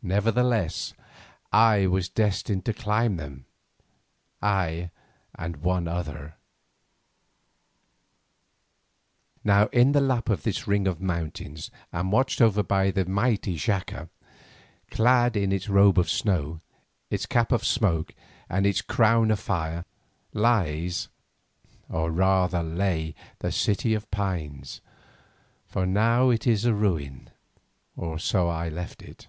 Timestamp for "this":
10.44-10.66